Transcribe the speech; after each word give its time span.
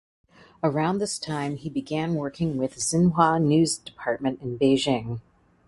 Around 0.63 0.97
this 0.97 1.19
time 1.19 1.57
he 1.57 1.69
began 1.69 2.15
working 2.15 2.57
with 2.57 2.77
Xinhua 2.79 3.39
news 3.39 3.77
department 3.77 4.41
in 4.41 4.57
Beijing. 4.57 5.21